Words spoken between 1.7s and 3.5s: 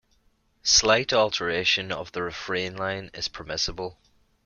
of the refrain line is